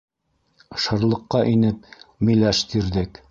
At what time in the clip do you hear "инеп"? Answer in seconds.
1.53-1.93